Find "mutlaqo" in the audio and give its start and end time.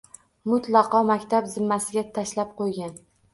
0.53-1.01